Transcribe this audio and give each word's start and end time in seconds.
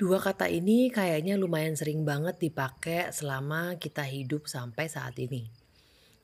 Dua 0.00 0.16
kata 0.16 0.48
ini 0.48 0.88
kayaknya 0.88 1.36
lumayan 1.36 1.76
sering 1.76 2.08
banget 2.08 2.40
dipakai 2.40 3.12
selama 3.12 3.76
kita 3.76 4.00
hidup 4.00 4.48
sampai 4.48 4.88
saat 4.88 5.12
ini. 5.20 5.52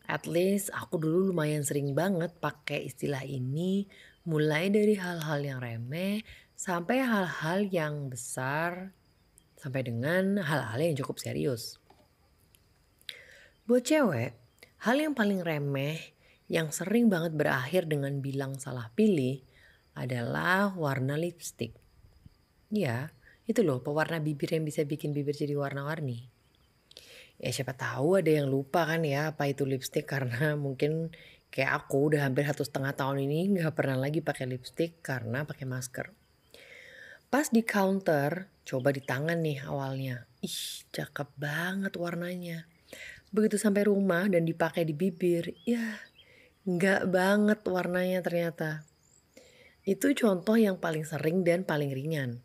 At 0.09 0.25
least 0.25 0.73
aku 0.73 0.97
dulu 0.97 1.29
lumayan 1.29 1.61
sering 1.61 1.93
banget 1.93 2.33
pakai 2.41 2.89
istilah 2.89 3.21
ini 3.29 3.85
mulai 4.25 4.73
dari 4.73 4.97
hal-hal 4.97 5.45
yang 5.45 5.61
remeh 5.61 6.25
sampai 6.57 7.05
hal-hal 7.05 7.69
yang 7.69 8.09
besar 8.09 8.97
sampai 9.61 9.85
dengan 9.85 10.41
hal-hal 10.41 10.81
yang 10.81 10.97
cukup 10.97 11.21
serius. 11.21 11.77
Buat 13.69 13.93
cewek, 13.93 14.33
hal 14.89 14.97
yang 14.97 15.13
paling 15.13 15.45
remeh 15.45 16.17
yang 16.49 16.73
sering 16.73 17.13
banget 17.13 17.37
berakhir 17.37 17.85
dengan 17.85 18.25
bilang 18.25 18.57
salah 18.57 18.89
pilih 18.97 19.45
adalah 19.93 20.73
warna 20.73 21.21
lipstick. 21.21 21.77
Ya, 22.73 23.13
itu 23.47 23.63
loh 23.63 23.79
pewarna 23.79 24.19
bibir 24.19 24.59
yang 24.59 24.67
bisa 24.67 24.83
bikin 24.83 25.15
bibir 25.15 25.35
jadi 25.35 25.55
warna-warni. 25.55 26.27
Ya 27.37 27.53
siapa 27.55 27.79
tahu 27.79 28.19
ada 28.19 28.33
yang 28.33 28.51
lupa 28.51 28.89
kan 28.89 29.07
ya 29.07 29.31
apa 29.31 29.47
itu 29.47 29.63
lipstick 29.63 30.09
karena 30.09 30.53
mungkin 30.65 31.15
kayak 31.55 31.87
aku 31.87 32.13
udah 32.13 32.27
hampir 32.27 32.43
satu 32.43 32.67
setengah 32.67 32.93
tahun 32.99 33.23
ini 33.29 33.61
nggak 33.61 33.75
pernah 33.77 33.97
lagi 33.97 34.19
pakai 34.21 34.51
lipstick 34.51 34.99
karena 35.01 35.47
pakai 35.47 35.65
masker. 35.69 36.11
Pas 37.27 37.51
di 37.51 37.63
counter, 37.67 38.51
coba 38.63 38.95
di 38.95 39.03
tangan 39.03 39.39
nih 39.43 39.67
awalnya. 39.67 40.27
Ih, 40.43 40.87
cakep 40.95 41.35
banget 41.37 41.93
warnanya. 41.99 42.65
Begitu 43.35 43.59
sampai 43.59 43.85
rumah 43.87 44.31
dan 44.31 44.47
dipakai 44.47 44.87
di 44.87 44.95
bibir, 44.95 45.53
ya 45.67 45.99
nggak 46.67 47.11
banget 47.11 47.61
warnanya 47.67 48.23
ternyata. 48.23 48.87
Itu 49.87 50.11
contoh 50.19 50.59
yang 50.59 50.79
paling 50.83 51.07
sering 51.07 51.47
dan 51.47 51.63
paling 51.63 51.95
ringan. 51.95 52.43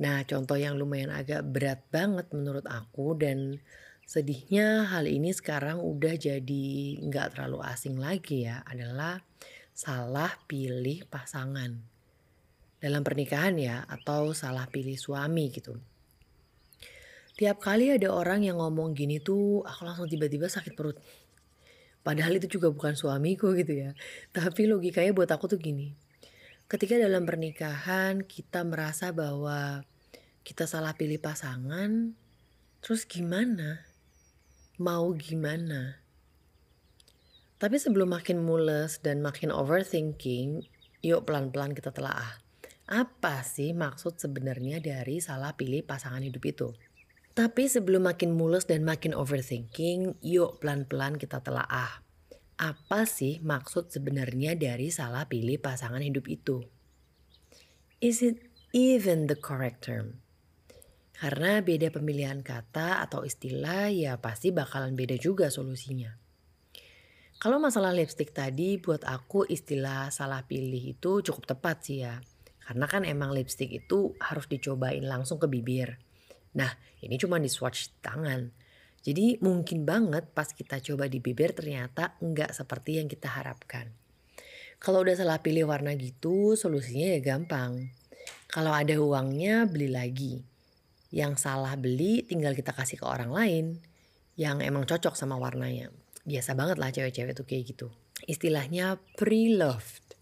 Nah, 0.00 0.24
contoh 0.24 0.56
yang 0.56 0.80
lumayan 0.80 1.12
agak 1.12 1.44
berat 1.44 1.84
banget 1.92 2.32
menurut 2.32 2.64
aku 2.64 3.12
dan 3.20 3.60
sedihnya 4.08 4.88
hal 4.88 5.04
ini 5.04 5.30
sekarang 5.30 5.78
udah 5.84 6.16
jadi 6.16 6.66
nggak 7.04 7.36
terlalu 7.36 7.62
asing 7.62 8.00
lagi 8.00 8.48
ya 8.48 8.64
adalah 8.66 9.22
salah 9.70 10.34
pilih 10.50 11.06
pasangan 11.06 11.78
dalam 12.80 13.04
pernikahan 13.04 13.54
ya 13.60 13.84
atau 13.86 14.32
salah 14.32 14.66
pilih 14.72 14.96
suami 14.96 15.52
gitu. 15.52 15.76
Tiap 17.36 17.60
kali 17.60 17.92
ada 17.92 18.08
orang 18.12 18.44
yang 18.44 18.56
ngomong 18.60 18.96
gini 18.96 19.20
tuh 19.20 19.64
aku 19.68 19.84
langsung 19.84 20.08
tiba-tiba 20.08 20.48
sakit 20.48 20.72
perut. 20.76 20.96
Padahal 22.00 22.40
itu 22.40 22.56
juga 22.56 22.72
bukan 22.72 22.96
suamiku 22.96 23.52
gitu 23.52 23.76
ya. 23.84 23.92
Tapi 24.32 24.64
logikanya 24.64 25.12
buat 25.12 25.28
aku 25.28 25.44
tuh 25.54 25.60
gini. 25.60 25.92
Ketika 26.68 26.96
dalam 26.96 27.28
pernikahan 27.28 28.24
kita 28.24 28.64
merasa 28.64 29.12
bahwa 29.12 29.84
kita 30.40 30.64
salah 30.64 30.96
pilih 30.96 31.20
pasangan, 31.20 32.16
terus 32.80 33.04
gimana? 33.04 33.84
Mau 34.80 35.12
gimana? 35.12 36.00
Tapi 37.60 37.76
sebelum 37.76 38.16
makin 38.16 38.40
mules 38.40 39.04
dan 39.04 39.20
makin 39.20 39.52
overthinking, 39.52 40.64
yuk 41.04 41.28
pelan-pelan 41.28 41.76
kita 41.76 41.92
telaah. 41.92 42.40
Apa 42.88 43.44
sih 43.44 43.76
maksud 43.76 44.16
sebenarnya 44.16 44.80
dari 44.80 45.20
salah 45.20 45.52
pilih 45.52 45.84
pasangan 45.84 46.24
hidup 46.24 46.40
itu? 46.48 46.72
Tapi 47.36 47.68
sebelum 47.68 48.08
makin 48.08 48.32
mules 48.32 48.64
dan 48.64 48.80
makin 48.82 49.12
overthinking, 49.12 50.16
yuk 50.24 50.56
pelan-pelan 50.58 51.20
kita 51.20 51.44
telaah. 51.44 52.00
Apa 52.56 53.04
sih 53.04 53.44
maksud 53.44 53.92
sebenarnya 53.92 54.56
dari 54.56 54.88
salah 54.88 55.28
pilih 55.28 55.60
pasangan 55.60 56.00
hidup 56.00 56.26
itu? 56.32 56.64
Is 58.00 58.24
it 58.24 58.40
even 58.72 59.28
the 59.28 59.36
correct 59.36 59.84
term? 59.84 60.24
Karena 61.20 61.60
beda 61.60 61.92
pemilihan 61.92 62.40
kata 62.40 63.04
atau 63.04 63.28
istilah 63.28 63.92
ya 63.92 64.16
pasti 64.16 64.56
bakalan 64.56 64.96
beda 64.96 65.20
juga 65.20 65.52
solusinya. 65.52 66.16
Kalau 67.36 67.60
masalah 67.60 67.92
lipstick 67.92 68.32
tadi 68.32 68.80
buat 68.80 69.04
aku 69.04 69.44
istilah 69.44 70.08
salah 70.08 70.48
pilih 70.48 70.96
itu 70.96 71.20
cukup 71.20 71.44
tepat 71.44 71.84
sih 71.84 72.08
ya. 72.08 72.24
Karena 72.64 72.88
kan 72.88 73.04
emang 73.04 73.36
lipstick 73.36 73.68
itu 73.68 74.16
harus 74.16 74.48
dicobain 74.48 75.04
langsung 75.04 75.36
ke 75.36 75.44
bibir. 75.44 76.00
Nah 76.56 76.72
ini 77.04 77.20
cuma 77.20 77.36
di 77.36 77.52
swatch 77.52 78.00
tangan. 78.00 78.48
Jadi 79.04 79.44
mungkin 79.44 79.84
banget 79.84 80.32
pas 80.32 80.48
kita 80.48 80.80
coba 80.80 81.04
di 81.04 81.20
bibir 81.20 81.52
ternyata 81.52 82.16
enggak 82.24 82.56
seperti 82.56 82.96
yang 82.96 83.12
kita 83.12 83.28
harapkan. 83.28 83.92
Kalau 84.80 85.04
udah 85.04 85.20
salah 85.20 85.44
pilih 85.44 85.68
warna 85.68 85.92
gitu 86.00 86.56
solusinya 86.56 87.12
ya 87.12 87.20
gampang. 87.20 87.92
Kalau 88.48 88.72
ada 88.72 88.96
uangnya 88.96 89.68
beli 89.68 89.92
lagi. 89.92 90.49
Yang 91.10 91.42
salah 91.42 91.74
beli 91.74 92.22
tinggal 92.22 92.54
kita 92.54 92.70
kasih 92.70 93.02
ke 93.02 93.06
orang 93.06 93.34
lain 93.34 93.66
yang 94.38 94.62
emang 94.62 94.86
cocok 94.86 95.18
sama 95.18 95.34
warnanya. 95.36 95.90
Biasa 96.22 96.54
banget 96.54 96.78
lah 96.78 96.94
cewek-cewek 96.94 97.34
tuh 97.34 97.46
kayak 97.46 97.64
gitu. 97.74 97.86
Istilahnya 98.30 99.02
pre-loved. 99.18 100.14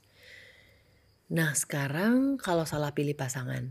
Nah 1.29 1.53
sekarang 1.53 2.41
kalau 2.41 2.65
salah 2.65 2.97
pilih 2.97 3.13
pasangan. 3.13 3.69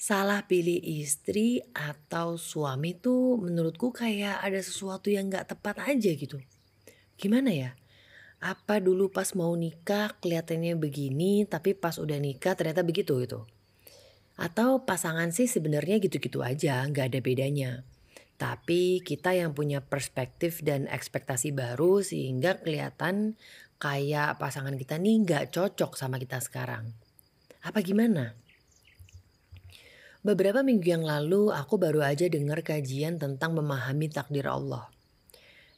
Salah 0.00 0.48
pilih 0.48 0.80
istri 0.80 1.60
atau 1.76 2.40
suami 2.40 2.96
tuh 2.96 3.36
menurutku 3.36 3.92
kayak 3.92 4.40
ada 4.40 4.56
sesuatu 4.62 5.12
yang 5.12 5.28
gak 5.28 5.52
tepat 5.52 5.76
aja 5.84 6.16
gitu. 6.16 6.40
Gimana 7.20 7.52
ya? 7.52 7.70
Apa 8.40 8.80
dulu 8.80 9.12
pas 9.12 9.36
mau 9.36 9.52
nikah 9.52 10.16
kelihatannya 10.24 10.72
begini 10.80 11.44
tapi 11.44 11.76
pas 11.76 12.00
udah 12.00 12.16
nikah 12.16 12.56
ternyata 12.56 12.80
begitu 12.80 13.20
gitu. 13.20 13.44
Atau 14.40 14.88
pasangan 14.88 15.28
sih 15.36 15.44
sebenarnya 15.44 16.00
gitu-gitu 16.00 16.40
aja, 16.40 16.80
nggak 16.88 17.12
ada 17.12 17.20
bedanya. 17.20 17.84
Tapi 18.40 19.04
kita 19.04 19.36
yang 19.36 19.52
punya 19.52 19.84
perspektif 19.84 20.64
dan 20.64 20.88
ekspektasi 20.88 21.52
baru 21.52 22.00
sehingga 22.00 22.56
kelihatan 22.64 23.36
kayak 23.76 24.40
pasangan 24.40 24.80
kita 24.80 24.96
nih 24.96 25.28
nggak 25.28 25.52
cocok 25.52 25.92
sama 25.92 26.16
kita 26.16 26.40
sekarang. 26.40 26.88
Apa 27.60 27.84
gimana? 27.84 28.32
Beberapa 30.24 30.64
minggu 30.64 30.88
yang 30.88 31.04
lalu 31.04 31.52
aku 31.52 31.76
baru 31.76 32.00
aja 32.00 32.24
dengar 32.32 32.64
kajian 32.64 33.20
tentang 33.20 33.52
memahami 33.52 34.08
takdir 34.08 34.48
Allah. 34.48 34.88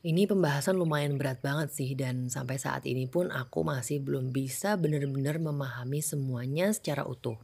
Ini 0.06 0.30
pembahasan 0.30 0.78
lumayan 0.78 1.18
berat 1.18 1.42
banget 1.42 1.74
sih 1.74 1.98
dan 1.98 2.30
sampai 2.30 2.62
saat 2.62 2.86
ini 2.86 3.10
pun 3.10 3.30
aku 3.34 3.66
masih 3.66 4.02
belum 4.02 4.30
bisa 4.30 4.78
benar-benar 4.78 5.42
memahami 5.42 5.98
semuanya 5.98 6.70
secara 6.70 7.06
utuh. 7.06 7.38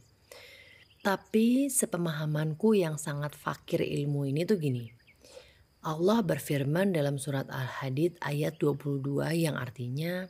Tapi 1.09 1.73
sepemahamanku 1.73 2.77
yang 2.77 3.01
sangat 3.01 3.33
fakir 3.33 3.81
ilmu 3.81 4.29
ini 4.29 4.45
tuh 4.45 4.61
gini. 4.61 4.93
Allah 5.81 6.21
berfirman 6.21 6.93
dalam 6.93 7.17
surat 7.17 7.49
Al-Hadid 7.49 8.21
ayat 8.21 8.61
22 8.61 9.25
yang 9.33 9.57
artinya 9.57 10.29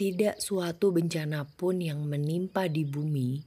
tidak 0.00 0.40
suatu 0.40 0.96
bencana 0.96 1.44
pun 1.44 1.84
yang 1.84 2.08
menimpa 2.08 2.72
di 2.72 2.88
bumi 2.88 3.44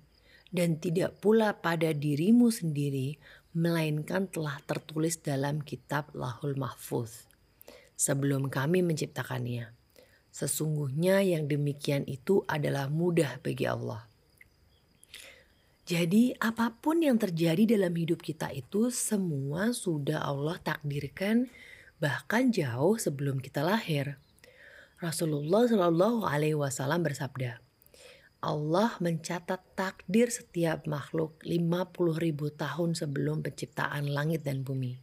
dan 0.54 0.78
tidak 0.78 1.18
pula 1.18 1.58
pada 1.58 1.90
dirimu 1.98 2.54
sendiri 2.54 3.18
melainkan 3.58 4.30
telah 4.30 4.62
tertulis 4.70 5.18
dalam 5.18 5.66
kitab 5.66 6.14
Lahul 6.14 6.54
Mahfuz 6.62 7.26
sebelum 7.98 8.54
kami 8.54 8.86
menciptakannya. 8.86 9.74
Sesungguhnya 10.30 11.26
yang 11.26 11.50
demikian 11.50 12.06
itu 12.06 12.46
adalah 12.46 12.86
mudah 12.86 13.42
bagi 13.42 13.66
Allah. 13.66 14.06
Jadi 15.86 16.34
apa 16.42 16.74
pun 16.74 16.98
yang 17.06 17.22
terjadi 17.22 17.78
dalam 17.78 17.94
hidup 17.94 18.26
kita 18.26 18.50
itu 18.50 18.90
semua 18.90 19.70
sudah 19.70 20.18
Allah 20.18 20.58
takdirkan 20.58 21.46
bahkan 22.02 22.50
jauh 22.50 22.98
sebelum 22.98 23.38
kita 23.38 23.62
lahir. 23.62 24.18
Rasulullah 24.98 25.70
Shallallahu 25.70 26.26
Alaihi 26.26 26.58
Wasallam 26.58 27.06
bersabda, 27.06 27.62
Allah 28.42 28.98
mencatat 28.98 29.62
takdir 29.78 30.34
setiap 30.34 30.90
makhluk 30.90 31.38
50 31.46 32.18
ribu 32.18 32.50
tahun 32.50 32.98
sebelum 32.98 33.46
penciptaan 33.46 34.10
langit 34.10 34.42
dan 34.42 34.66
bumi. 34.66 34.98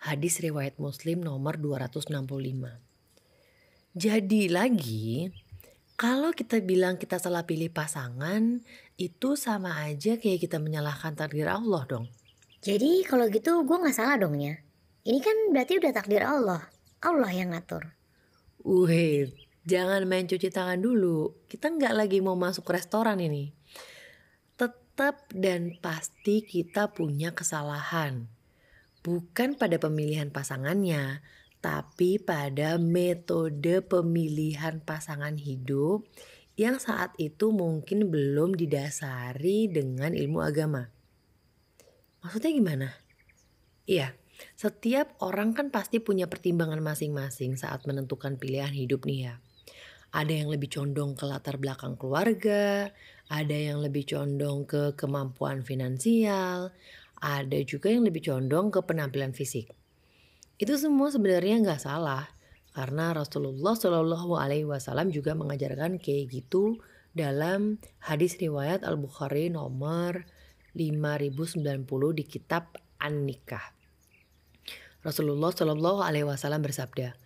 Hadis 0.00 0.40
riwayat 0.40 0.80
Muslim 0.80 1.20
nomor 1.20 1.60
265. 1.60 2.08
Jadi 3.92 4.48
lagi, 4.48 5.28
kalau 6.00 6.32
kita 6.32 6.64
bilang 6.64 6.96
kita 6.96 7.20
salah 7.20 7.44
pilih 7.44 7.68
pasangan, 7.68 8.64
itu 8.96 9.36
sama 9.36 9.84
aja 9.84 10.16
kayak 10.16 10.40
kita 10.40 10.56
menyalahkan 10.56 11.12
takdir 11.12 11.52
Allah 11.52 11.84
dong. 11.84 12.08
Jadi 12.64 13.04
kalau 13.04 13.28
gitu 13.28 13.68
gue 13.68 13.76
gak 13.84 13.92
salah 13.92 14.16
dong 14.16 14.40
ya. 14.40 14.56
Ini 15.04 15.20
kan 15.20 15.36
berarti 15.52 15.76
udah 15.76 15.92
takdir 15.92 16.24
Allah. 16.24 16.64
Allah 17.04 17.28
yang 17.28 17.52
ngatur. 17.52 17.92
Wait, 18.64 19.36
jangan 19.68 20.08
main 20.08 20.24
cuci 20.24 20.48
tangan 20.48 20.80
dulu. 20.80 21.36
Kita 21.52 21.68
nggak 21.68 21.92
lagi 21.92 22.24
mau 22.24 22.36
masuk 22.36 22.64
restoran 22.72 23.20
ini. 23.20 23.52
Tetap 24.56 25.28
dan 25.36 25.76
pasti 25.84 26.40
kita 26.40 26.96
punya 26.96 27.36
kesalahan. 27.36 28.24
Bukan 29.04 29.60
pada 29.60 29.76
pemilihan 29.76 30.32
pasangannya, 30.32 31.20
tapi 31.60 32.16
pada 32.16 32.80
metode 32.80 33.84
pemilihan 33.84 34.80
pasangan 34.80 35.36
hidup 35.36 36.08
yang 36.56 36.80
saat 36.80 37.12
itu 37.20 37.52
mungkin 37.52 38.08
belum 38.08 38.56
didasari 38.56 39.68
dengan 39.68 40.12
ilmu 40.12 40.40
agama. 40.40 40.88
Maksudnya 42.20 42.52
gimana? 42.52 42.88
Iya, 43.88 44.12
setiap 44.56 45.16
orang 45.24 45.56
kan 45.56 45.72
pasti 45.72 46.00
punya 46.04 46.28
pertimbangan 46.28 46.80
masing-masing 46.84 47.56
saat 47.56 47.84
menentukan 47.88 48.36
pilihan 48.36 48.72
hidup 48.72 49.08
nih 49.08 49.32
ya. 49.32 49.34
Ada 50.10 50.42
yang 50.44 50.48
lebih 50.52 50.68
condong 50.68 51.16
ke 51.16 51.24
latar 51.24 51.56
belakang 51.56 51.96
keluarga, 51.96 52.90
ada 53.30 53.56
yang 53.56 53.80
lebih 53.80 54.04
condong 54.04 54.66
ke 54.66 54.92
kemampuan 54.98 55.62
finansial, 55.62 56.74
ada 57.22 57.58
juga 57.62 57.94
yang 57.94 58.04
lebih 58.04 58.20
condong 58.26 58.68
ke 58.74 58.84
penampilan 58.84 59.32
fisik. 59.32 59.79
Itu 60.60 60.76
semua 60.76 61.08
sebenarnya 61.08 61.56
nggak 61.64 61.80
salah, 61.80 62.28
karena 62.76 63.16
Rasulullah 63.16 63.72
Shallallahu 63.72 64.36
Alaihi 64.36 64.68
Wasallam 64.68 65.08
juga 65.08 65.32
mengajarkan 65.32 65.96
kayak 65.96 66.28
gitu 66.28 66.84
dalam 67.16 67.80
hadis 67.96 68.36
riwayat 68.36 68.84
Al 68.84 69.00
Bukhari 69.00 69.48
nomor 69.48 70.28
5090 70.76 71.80
di 72.12 72.24
kitab 72.28 72.76
An-Nikah. 73.00 73.72
Rasulullah 75.00 75.48
Shallallahu 75.48 76.04
Alaihi 76.04 76.28
Wasallam 76.28 76.60
bersabda, 76.60 77.16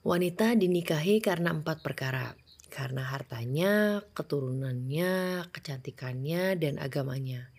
wanita 0.00 0.56
dinikahi 0.56 1.20
karena 1.20 1.52
empat 1.52 1.84
perkara, 1.84 2.32
karena 2.72 3.04
hartanya, 3.12 4.00
keturunannya, 4.16 5.44
kecantikannya, 5.52 6.56
dan 6.56 6.80
agamanya. 6.80 7.52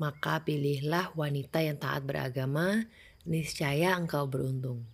Maka 0.00 0.40
pilihlah 0.42 1.12
wanita 1.12 1.60
yang 1.60 1.76
taat 1.76 2.08
beragama, 2.08 2.88
niscaya 3.28 3.94
engkau 3.94 4.26
beruntung. 4.26 4.86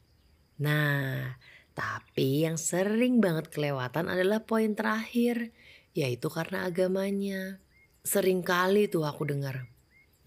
Nah, 0.59 1.39
tapi 1.73 2.43
yang 2.43 2.59
sering 2.59 3.23
banget 3.23 3.49
kelewatan 3.55 4.11
adalah 4.11 4.43
poin 4.43 4.75
terakhir, 4.75 5.55
yaitu 5.95 6.27
karena 6.27 6.67
agamanya. 6.67 7.63
Sering 8.03 8.41
kali 8.43 8.89
tuh 8.89 9.05
aku 9.05 9.29
dengar, 9.29 9.69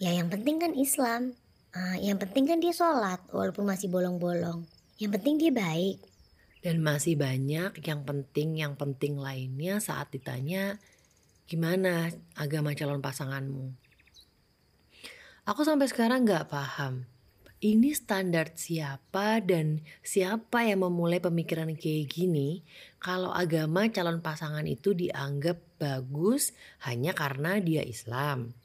Ya 0.01 0.17
yang 0.17 0.33
penting 0.33 0.57
kan 0.57 0.73
Islam. 0.73 1.37
Ah, 1.77 1.93
yang 2.01 2.17
penting 2.17 2.49
kan 2.49 2.57
dia 2.57 2.73
sholat 2.73 3.21
walaupun 3.29 3.69
masih 3.69 3.85
bolong-bolong. 3.85 4.65
Yang 4.97 5.11
penting 5.21 5.35
dia 5.37 5.53
baik. 5.53 6.01
Dan 6.65 6.81
masih 6.81 7.13
banyak 7.21 7.77
yang 7.85 8.01
penting 8.01 8.57
yang 8.57 8.73
penting 8.73 9.21
lainnya 9.21 9.77
saat 9.77 10.09
ditanya 10.09 10.81
gimana 11.45 12.09
agama 12.33 12.73
calon 12.73 12.97
pasanganmu. 12.97 13.77
Aku 15.45 15.61
sampai 15.61 15.85
sekarang 15.85 16.25
nggak 16.25 16.49
paham. 16.49 17.05
Ini 17.61 17.93
standar 17.93 18.57
siapa 18.57 19.37
dan 19.45 19.85
siapa 20.01 20.65
yang 20.65 20.81
memulai 20.81 21.21
pemikiran 21.21 21.69
kayak 21.77 22.09
gini 22.09 22.65
kalau 22.97 23.29
agama 23.29 23.85
calon 23.93 24.17
pasangan 24.17 24.65
itu 24.65 24.97
dianggap 24.97 25.61
bagus 25.77 26.57
hanya 26.81 27.13
karena 27.13 27.61
dia 27.61 27.85
Islam 27.85 28.57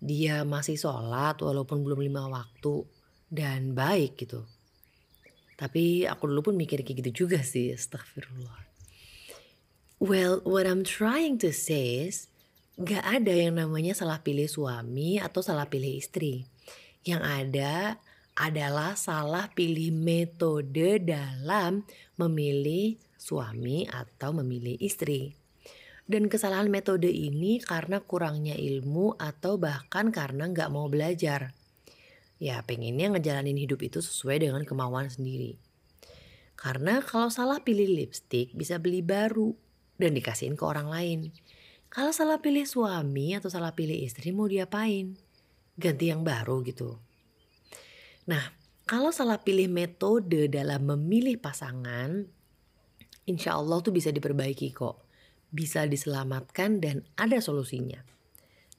dia 0.00 0.48
masih 0.48 0.80
sholat 0.80 1.36
walaupun 1.44 1.84
belum 1.84 2.00
lima 2.00 2.24
waktu 2.32 2.88
dan 3.28 3.76
baik 3.76 4.16
gitu. 4.16 4.48
Tapi 5.60 6.08
aku 6.08 6.24
dulu 6.24 6.50
pun 6.50 6.56
mikir 6.56 6.80
kayak 6.80 7.04
gitu 7.04 7.28
juga 7.28 7.44
sih, 7.44 7.76
astagfirullah. 7.76 8.64
Well, 10.00 10.40
what 10.48 10.64
I'm 10.64 10.88
trying 10.88 11.36
to 11.44 11.52
say 11.52 12.08
is, 12.08 12.32
gak 12.80 13.04
ada 13.04 13.36
yang 13.36 13.60
namanya 13.60 13.92
salah 13.92 14.24
pilih 14.24 14.48
suami 14.48 15.20
atau 15.20 15.44
salah 15.44 15.68
pilih 15.68 16.00
istri. 16.00 16.48
Yang 17.04 17.22
ada 17.28 18.00
adalah 18.40 18.96
salah 18.96 19.52
pilih 19.52 19.92
metode 19.92 20.96
dalam 21.04 21.84
memilih 22.16 22.96
suami 23.20 23.84
atau 23.84 24.32
memilih 24.32 24.80
istri. 24.80 25.36
Dan 26.08 26.32
kesalahan 26.32 26.72
metode 26.72 27.12
ini 27.12 27.60
karena 27.60 28.00
kurangnya 28.00 28.56
ilmu 28.56 29.20
atau 29.20 29.60
bahkan 29.60 30.08
karena 30.08 30.48
nggak 30.48 30.72
mau 30.72 30.88
belajar. 30.88 31.52
Ya 32.40 32.64
pengennya 32.64 33.12
ngejalanin 33.12 33.60
hidup 33.60 33.84
itu 33.84 34.00
sesuai 34.00 34.40
dengan 34.40 34.64
kemauan 34.64 35.12
sendiri. 35.12 35.60
Karena 36.56 37.04
kalau 37.04 37.28
salah 37.28 37.60
pilih 37.60 37.92
lipstick 37.92 38.56
bisa 38.56 38.80
beli 38.80 39.04
baru 39.04 39.52
dan 40.00 40.16
dikasihin 40.16 40.56
ke 40.56 40.64
orang 40.64 40.88
lain. 40.88 41.20
Kalau 41.92 42.16
salah 42.16 42.40
pilih 42.40 42.64
suami 42.64 43.36
atau 43.36 43.52
salah 43.52 43.76
pilih 43.76 44.00
istri 44.00 44.32
mau 44.32 44.48
diapain? 44.48 45.20
Ganti 45.76 46.08
yang 46.08 46.24
baru 46.24 46.64
gitu. 46.64 47.09
Nah, 48.30 48.44
kalau 48.86 49.10
salah 49.10 49.42
pilih 49.42 49.66
metode 49.66 50.46
dalam 50.46 50.86
memilih 50.94 51.34
pasangan, 51.42 52.22
insya 53.26 53.58
Allah 53.58 53.82
tuh 53.82 53.90
bisa 53.90 54.14
diperbaiki 54.14 54.70
kok 54.70 55.10
bisa 55.50 55.84
diselamatkan 55.84 56.78
dan 56.78 57.02
ada 57.18 57.42
solusinya. 57.42 57.98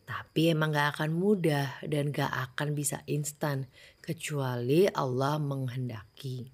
Tapi 0.08 0.52
emang 0.52 0.76
gak 0.76 0.98
akan 0.98 1.12
mudah 1.16 1.84
dan 1.88 2.12
gak 2.12 2.32
akan 2.32 2.76
bisa 2.76 3.04
instan 3.08 3.68
kecuali 4.04 4.88
Allah 4.92 5.40
menghendaki. 5.40 6.52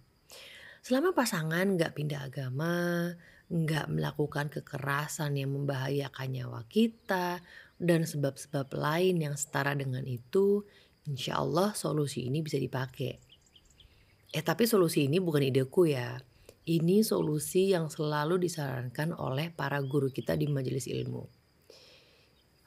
Selama 0.81 1.13
pasangan 1.13 1.77
gak 1.77 1.95
pindah 1.97 2.29
agama, 2.29 3.13
gak 3.49 3.87
melakukan 3.89 4.51
kekerasan 4.51 5.37
yang 5.41 5.53
membahayakan 5.57 6.29
nyawa 6.33 6.61
kita, 6.69 7.41
dan 7.77 8.05
sebab-sebab 8.05 8.73
lain 8.73 9.21
yang 9.21 9.35
setara 9.37 9.73
dengan 9.77 10.05
itu, 10.05 10.65
insya 11.07 11.39
Allah 11.39 11.71
solusi 11.73 12.27
ini 12.27 12.43
bisa 12.43 12.59
dipakai. 12.59 13.15
Eh 14.29 14.43
tapi 14.43 14.67
solusi 14.67 15.07
ini 15.07 15.23
bukan 15.23 15.41
ideku 15.47 15.87
ya. 15.87 16.19
Ini 16.67 16.99
solusi 16.99 17.71
yang 17.71 17.87
selalu 17.87 18.43
disarankan 18.43 19.15
oleh 19.15 19.55
para 19.55 19.79
guru 19.79 20.11
kita 20.11 20.35
di 20.35 20.51
majelis 20.51 20.83
ilmu. 20.91 21.23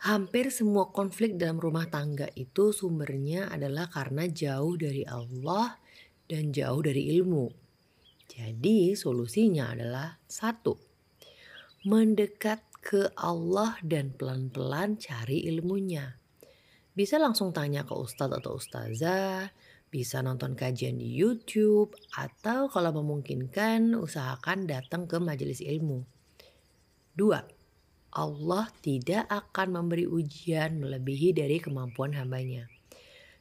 Hampir 0.01 0.49
semua 0.49 0.89
konflik 0.89 1.37
dalam 1.37 1.61
rumah 1.61 1.85
tangga 1.85 2.25
itu 2.33 2.73
sumbernya 2.73 3.53
adalah 3.53 3.93
karena 3.93 4.25
jauh 4.25 4.73
dari 4.81 5.05
Allah 5.05 5.77
dan 6.25 6.57
jauh 6.57 6.81
dari 6.81 7.13
ilmu. 7.21 7.53
Jadi 8.25 8.97
solusinya 8.97 9.77
adalah 9.77 10.17
satu, 10.25 10.81
mendekat 11.85 12.65
ke 12.81 13.13
Allah 13.19 13.76
dan 13.85 14.17
pelan-pelan 14.17 14.97
cari 14.97 15.45
ilmunya. 15.50 16.20
Bisa 17.00 17.16
langsung 17.16 17.49
tanya 17.57 17.88
ke 17.88 17.97
ustadz 17.97 18.45
atau 18.45 18.61
ustazah, 18.61 19.49
bisa 19.88 20.21
nonton 20.21 20.52
kajian 20.52 21.00
di 21.00 21.09
YouTube, 21.09 21.97
atau 22.12 22.69
kalau 22.69 22.92
memungkinkan 23.00 23.97
usahakan 23.97 24.69
datang 24.69 25.09
ke 25.09 25.16
majelis 25.16 25.64
ilmu. 25.64 26.04
Dua, 27.16 27.40
Allah 28.12 28.69
tidak 28.85 29.25
akan 29.33 29.80
memberi 29.80 30.04
ujian 30.04 30.76
melebihi 30.76 31.33
dari 31.33 31.57
kemampuan 31.57 32.12
hambanya. 32.21 32.69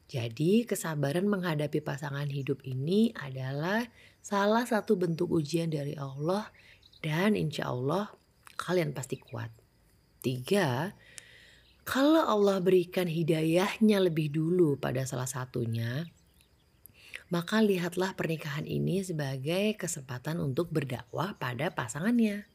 Jadi 0.07 0.63
kesabaran 0.63 1.27
menghadapi 1.27 1.83
pasangan 1.83 2.31
hidup 2.31 2.63
ini 2.63 3.11
adalah 3.11 3.83
salah 4.23 4.63
satu 4.63 4.95
bentuk 4.95 5.27
ujian 5.35 5.67
dari 5.67 5.99
Allah 5.99 6.47
dan 7.03 7.35
insya 7.35 7.75
Allah 7.75 8.07
kalian 8.55 8.95
pasti 8.95 9.19
kuat. 9.19 9.51
Tiga, 10.23 10.95
kalau 11.87 12.21
Allah 12.21 12.61
berikan 12.61 13.07
hidayahnya 13.09 13.97
lebih 13.99 14.33
dulu 14.33 14.77
pada 14.77 15.05
salah 15.05 15.27
satunya, 15.27 16.05
maka 17.29 17.61
lihatlah 17.61 18.17
pernikahan 18.17 18.65
ini 18.65 19.05
sebagai 19.05 19.77
kesempatan 19.77 20.41
untuk 20.41 20.73
berdakwah 20.73 21.37
pada 21.37 21.69
pasangannya. 21.69 22.49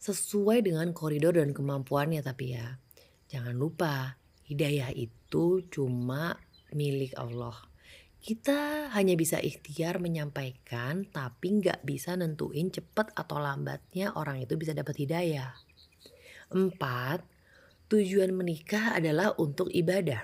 Sesuai 0.00 0.64
dengan 0.64 0.96
koridor 0.96 1.36
dan 1.36 1.52
kemampuannya 1.52 2.24
tapi 2.24 2.56
ya. 2.56 2.80
Jangan 3.28 3.52
lupa, 3.52 4.16
hidayah 4.48 4.88
itu 4.96 5.68
cuma 5.68 6.40
milik 6.72 7.12
Allah. 7.20 7.54
Kita 8.20 8.92
hanya 8.92 9.16
bisa 9.16 9.40
ikhtiar 9.40 9.96
menyampaikan 10.00 11.08
tapi 11.08 11.60
nggak 11.60 11.84
bisa 11.84 12.16
nentuin 12.16 12.68
cepat 12.68 13.12
atau 13.16 13.40
lambatnya 13.40 14.12
orang 14.16 14.44
itu 14.44 14.56
bisa 14.56 14.72
dapat 14.72 14.96
hidayah. 14.96 15.52
Empat, 16.52 17.24
tujuan 17.90 18.30
menikah 18.30 18.94
adalah 18.96 19.34
untuk 19.36 19.66
ibadah. 19.74 20.22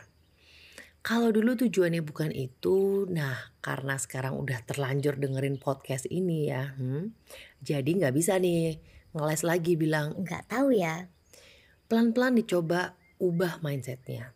Kalau 1.02 1.30
dulu 1.30 1.54
tujuannya 1.54 2.02
bukan 2.02 2.35
itu, 2.35 3.06
nah 3.06 3.35
karena 3.62 3.94
sekarang 3.94 4.38
udah 4.38 4.58
terlanjur 4.66 5.18
dengerin 5.18 5.58
podcast 5.58 6.06
ini 6.11 6.50
ya, 6.50 6.75
hmm, 6.75 7.14
jadi 7.62 7.87
nggak 7.87 8.14
bisa 8.14 8.38
nih 8.42 8.82
ngeles 9.16 9.42
lagi 9.46 9.78
bilang 9.78 10.12
Nggak 10.18 10.50
tahu 10.50 10.76
ya. 10.76 11.08
pelan-pelan 11.87 12.35
dicoba 12.35 12.99
ubah 13.23 13.62
mindsetnya 13.62 14.35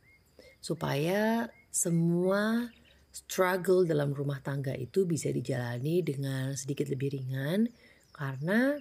supaya 0.62 1.50
semua 1.74 2.70
struggle 3.10 3.82
dalam 3.82 4.14
rumah 4.14 4.38
tangga 4.38 4.70
itu 4.78 5.02
bisa 5.02 5.34
dijalani 5.34 5.98
dengan 6.06 6.54
sedikit 6.54 6.86
lebih 6.86 7.18
ringan 7.18 7.66
karena 8.14 8.78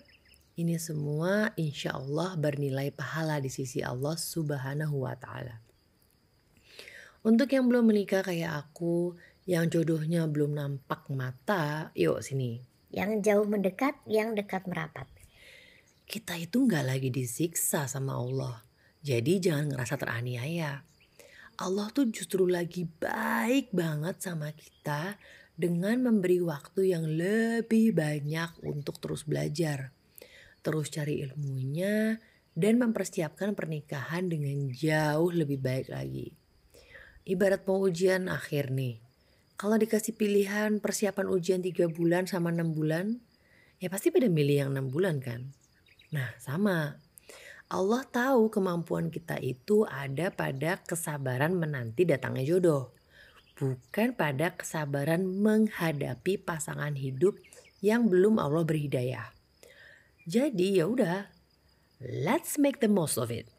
ini 0.60 0.76
semua 0.76 1.56
insya 1.56 1.96
Allah 1.96 2.36
bernilai 2.36 2.92
pahala 2.92 3.40
di 3.40 3.48
sisi 3.48 3.80
Allah 3.80 4.20
Subhanahu 4.20 5.08
wa 5.08 5.16
Ta'ala. 5.16 5.64
Untuk 7.24 7.48
yang 7.56 7.72
belum 7.72 7.88
menikah 7.88 8.28
kayak 8.28 8.68
aku, 8.68 9.16
yang 9.48 9.72
jodohnya 9.72 10.28
belum 10.28 10.60
nampak 10.60 11.08
mata, 11.16 11.96
yuk 11.96 12.20
sini. 12.20 12.60
Yang 12.92 13.24
jauh 13.24 13.48
mendekat, 13.48 13.96
yang 14.04 14.36
dekat 14.36 14.68
merapat. 14.68 15.08
Kita 16.04 16.36
itu 16.36 16.68
nggak 16.68 16.86
lagi 16.92 17.08
disiksa 17.08 17.88
sama 17.88 18.20
Allah. 18.20 18.60
Jadi 19.00 19.40
jangan 19.40 19.72
ngerasa 19.72 19.96
teraniaya. 19.96 20.84
Allah 21.60 21.88
tuh 21.92 22.08
justru 22.12 22.48
lagi 22.48 22.88
baik 22.88 23.72
banget 23.72 24.20
sama 24.20 24.52
kita 24.52 25.16
dengan 25.60 26.08
memberi 26.08 26.40
waktu 26.40 26.96
yang 26.96 27.04
lebih 27.04 27.92
banyak 27.92 28.64
untuk 28.64 28.96
terus 29.04 29.28
belajar, 29.28 29.92
terus 30.70 30.94
cari 30.94 31.26
ilmunya, 31.26 32.22
dan 32.54 32.78
mempersiapkan 32.78 33.58
pernikahan 33.58 34.30
dengan 34.30 34.70
jauh 34.70 35.34
lebih 35.34 35.58
baik 35.58 35.90
lagi. 35.90 36.38
Ibarat 37.26 37.66
mau 37.66 37.82
ujian 37.82 38.30
akhir 38.30 38.70
nih. 38.70 39.02
Kalau 39.58 39.82
dikasih 39.82 40.14
pilihan 40.14 40.78
persiapan 40.78 41.26
ujian 41.26 41.66
3 41.66 41.90
bulan 41.90 42.30
sama 42.30 42.54
6 42.54 42.78
bulan, 42.78 43.18
ya 43.82 43.90
pasti 43.90 44.14
pada 44.14 44.30
milih 44.30 44.62
yang 44.62 44.70
6 44.78 44.94
bulan 44.94 45.18
kan? 45.18 45.50
Nah, 46.14 46.38
sama. 46.38 47.02
Allah 47.66 48.06
tahu 48.06 48.54
kemampuan 48.54 49.10
kita 49.10 49.42
itu 49.42 49.90
ada 49.90 50.30
pada 50.30 50.78
kesabaran 50.86 51.58
menanti 51.58 52.06
datangnya 52.06 52.46
jodoh, 52.46 52.94
bukan 53.58 54.14
pada 54.14 54.54
kesabaran 54.54 55.26
menghadapi 55.26 56.38
pasangan 56.38 56.94
hidup 56.94 57.34
yang 57.82 58.06
belum 58.06 58.38
Allah 58.38 58.62
beri 58.62 58.86
hidayah. 58.86 59.39
Jadi 60.30 60.78
ya 60.78 60.86
udah, 60.86 61.26
let's 62.06 62.62
make 62.62 62.78
the 62.78 62.86
most 62.86 63.18
of 63.18 63.34
it. 63.34 63.50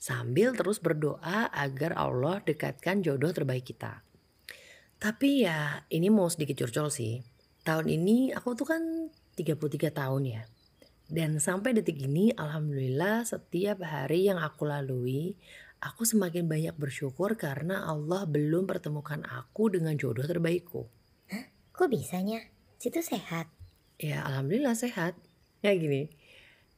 Sambil 0.00 0.56
terus 0.56 0.80
berdoa 0.80 1.52
agar 1.52 1.92
Allah 2.00 2.40
dekatkan 2.40 3.04
jodoh 3.04 3.28
terbaik 3.28 3.68
kita. 3.68 4.00
Tapi 4.96 5.44
ya 5.44 5.84
ini 5.92 6.08
mau 6.08 6.24
sedikit 6.32 6.64
curcol 6.64 6.88
sih. 6.88 7.20
Tahun 7.60 7.84
ini 7.92 8.32
aku 8.32 8.56
tuh 8.56 8.64
kan 8.64 9.12
33 9.36 9.92
tahun 9.92 10.22
ya. 10.24 10.42
Dan 11.04 11.44
sampai 11.44 11.76
detik 11.76 12.00
ini 12.00 12.32
alhamdulillah 12.32 13.28
setiap 13.28 13.84
hari 13.84 14.24
yang 14.24 14.40
aku 14.40 14.64
lalui 14.64 15.36
aku 15.84 16.08
semakin 16.08 16.48
banyak 16.48 16.72
bersyukur 16.80 17.36
karena 17.36 17.84
Allah 17.84 18.24
belum 18.24 18.64
pertemukan 18.64 19.20
aku 19.28 19.76
dengan 19.76 19.92
jodoh 20.00 20.24
terbaikku. 20.24 20.88
Hah? 21.28 21.52
Kok 21.76 21.92
bisanya? 21.92 22.48
Situ 22.80 23.04
sehat. 23.04 23.52
Ya 24.00 24.24
alhamdulillah 24.24 24.72
sehat. 24.72 25.20
Ya 25.64 25.72
gini. 25.72 26.12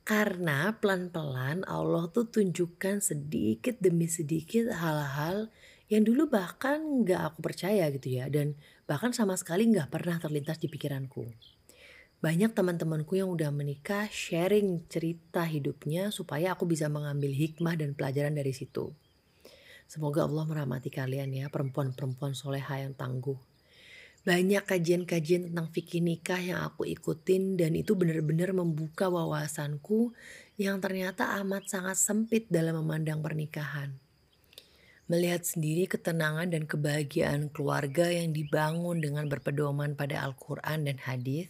Karena 0.06 0.70
pelan-pelan 0.78 1.66
Allah 1.66 2.06
tuh 2.14 2.30
tunjukkan 2.30 3.02
sedikit 3.02 3.74
demi 3.82 4.06
sedikit 4.06 4.70
hal-hal 4.70 5.50
yang 5.90 6.06
dulu 6.06 6.30
bahkan 6.30 7.02
nggak 7.02 7.34
aku 7.34 7.38
percaya 7.42 7.90
gitu 7.90 8.22
ya. 8.22 8.30
Dan 8.30 8.54
bahkan 8.86 9.10
sama 9.10 9.34
sekali 9.34 9.66
nggak 9.66 9.90
pernah 9.90 10.22
terlintas 10.22 10.62
di 10.62 10.70
pikiranku. 10.70 11.26
Banyak 12.22 12.54
teman-temanku 12.54 13.18
yang 13.18 13.26
udah 13.34 13.50
menikah 13.50 14.06
sharing 14.06 14.86
cerita 14.86 15.42
hidupnya 15.42 16.14
supaya 16.14 16.54
aku 16.54 16.70
bisa 16.70 16.86
mengambil 16.86 17.34
hikmah 17.34 17.74
dan 17.74 17.98
pelajaran 17.98 18.38
dari 18.38 18.54
situ. 18.54 18.94
Semoga 19.90 20.30
Allah 20.30 20.46
merahmati 20.46 20.94
kalian 20.94 21.34
ya 21.34 21.50
perempuan-perempuan 21.50 22.38
soleha 22.38 22.86
yang 22.86 22.94
tangguh. 22.94 23.55
Banyak 24.26 24.66
kajian-kajian 24.66 25.54
tentang 25.54 25.70
fikih 25.70 26.02
nikah 26.02 26.42
yang 26.42 26.66
aku 26.66 26.82
ikutin 26.82 27.54
dan 27.54 27.78
itu 27.78 27.94
benar-benar 27.94 28.50
membuka 28.50 29.06
wawasanku 29.06 30.10
yang 30.58 30.82
ternyata 30.82 31.38
amat 31.46 31.70
sangat 31.70 31.94
sempit 31.94 32.50
dalam 32.50 32.82
memandang 32.82 33.22
pernikahan. 33.22 33.94
Melihat 35.06 35.46
sendiri 35.46 35.86
ketenangan 35.86 36.50
dan 36.50 36.66
kebahagiaan 36.66 37.54
keluarga 37.54 38.10
yang 38.10 38.34
dibangun 38.34 38.98
dengan 38.98 39.30
berpedoman 39.30 39.94
pada 39.94 40.26
Al-Quran 40.26 40.90
dan 40.90 40.98
hadis, 41.06 41.46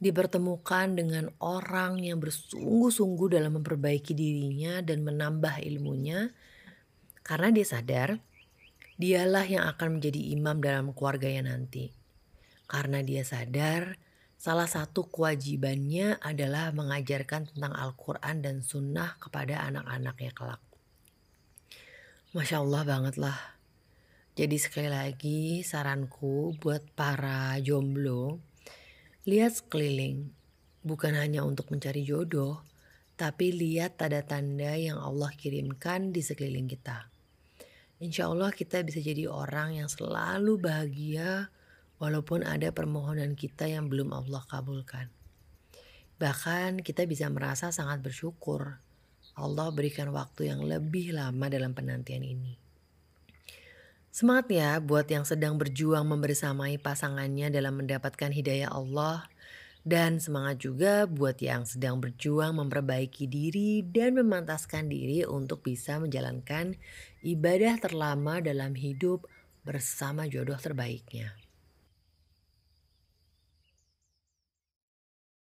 dipertemukan 0.00 0.96
dengan 0.96 1.28
orang 1.42 2.00
yang 2.00 2.16
bersungguh-sungguh 2.22 3.28
dalam 3.34 3.60
memperbaiki 3.60 4.16
dirinya 4.16 4.80
dan 4.80 5.04
menambah 5.04 5.60
ilmunya 5.60 6.32
karena 7.26 7.52
dia 7.52 7.66
sadar 7.66 8.16
dialah 8.98 9.46
yang 9.46 9.64
akan 9.64 9.98
menjadi 9.98 10.20
imam 10.34 10.58
dalam 10.58 10.90
keluarganya 10.92 11.54
nanti. 11.54 11.94
Karena 12.68 13.00
dia 13.00 13.24
sadar 13.24 13.96
salah 14.36 14.68
satu 14.68 15.08
kewajibannya 15.08 16.20
adalah 16.20 16.74
mengajarkan 16.74 17.54
tentang 17.54 17.72
Al-Quran 17.72 18.44
dan 18.44 18.56
Sunnah 18.60 19.16
kepada 19.16 19.64
anak-anaknya 19.70 20.32
kelak. 20.34 20.62
Masya 22.36 22.60
Allah 22.60 22.82
banget 22.84 23.16
lah. 23.16 23.38
Jadi 24.36 24.54
sekali 24.60 24.90
lagi 24.92 25.64
saranku 25.64 26.54
buat 26.60 26.84
para 26.94 27.58
jomblo 27.58 28.38
Lihat 29.28 29.60
sekeliling, 29.60 30.32
bukan 30.80 31.12
hanya 31.12 31.44
untuk 31.44 31.68
mencari 31.68 32.00
jodoh, 32.00 32.64
tapi 33.12 33.52
lihat 33.52 34.00
tanda-tanda 34.00 34.72
yang 34.72 34.96
Allah 34.96 35.28
kirimkan 35.36 36.16
di 36.16 36.24
sekeliling 36.24 36.64
kita. 36.64 37.12
Insya 37.98 38.30
Allah 38.30 38.54
kita 38.54 38.86
bisa 38.86 39.02
jadi 39.02 39.26
orang 39.26 39.82
yang 39.82 39.90
selalu 39.90 40.62
bahagia 40.62 41.50
walaupun 41.98 42.46
ada 42.46 42.70
permohonan 42.70 43.34
kita 43.34 43.66
yang 43.66 43.90
belum 43.90 44.14
Allah 44.14 44.46
kabulkan. 44.46 45.10
Bahkan 46.18 46.86
kita 46.86 47.06
bisa 47.10 47.26
merasa 47.26 47.74
sangat 47.74 47.98
bersyukur 48.02 48.78
Allah 49.38 49.70
berikan 49.70 50.10
waktu 50.10 50.50
yang 50.50 50.66
lebih 50.66 51.14
lama 51.14 51.46
dalam 51.46 51.74
penantian 51.74 52.26
ini. 52.26 52.58
Semangat 54.10 54.50
ya 54.50 54.82
buat 54.82 55.06
yang 55.06 55.22
sedang 55.22 55.54
berjuang 55.62 56.02
membersamai 56.02 56.74
pasangannya 56.82 57.54
dalam 57.54 57.78
mendapatkan 57.78 58.34
hidayah 58.34 58.66
Allah. 58.74 59.30
Dan 59.86 60.18
semangat 60.18 60.62
juga 60.62 61.06
buat 61.06 61.38
yang 61.38 61.66
sedang 61.66 62.02
berjuang 62.02 62.58
memperbaiki 62.58 63.30
diri 63.30 63.82
dan 63.82 64.18
memantaskan 64.18 64.90
diri 64.90 65.22
untuk 65.24 65.64
bisa 65.64 66.02
menjalankan 66.02 66.76
ibadah 67.22 67.78
terlama 67.82 68.42
dalam 68.42 68.74
hidup 68.74 69.24
bersama 69.62 70.26
jodoh 70.26 70.58
terbaiknya. 70.58 71.47